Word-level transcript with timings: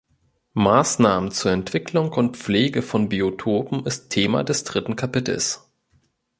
Maßnahmen 0.55 1.29
zur 1.29 1.51
Entwicklung 1.51 2.11
und 2.13 2.35
Pflege 2.35 2.81
von 2.81 3.07
Biotopen 3.09 3.85
ist 3.85 4.09
Thema 4.09 4.43
des 4.43 4.63
dritten 4.63 4.95
Kapitels. 4.95 5.71